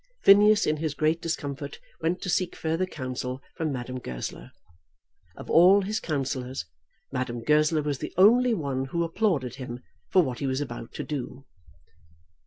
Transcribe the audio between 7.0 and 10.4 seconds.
Madame Goesler was the only one who applauded him for what